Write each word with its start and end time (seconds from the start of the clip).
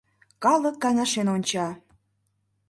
Калык 0.43 0.75
каҥашен 0.83 1.27
онча. 1.35 1.67